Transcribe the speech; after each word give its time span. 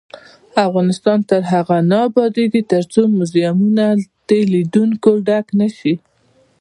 افغانستان 0.67 1.19
تر 1.29 1.41
هغو 1.51 1.77
نه 1.91 1.97
ابادیږي، 2.09 2.61
ترڅو 2.71 3.01
موزیمونه 3.17 3.85
د 4.27 4.29
لیدونکو 4.51 5.11
ډک 5.27 5.47
نشي. 5.59 5.95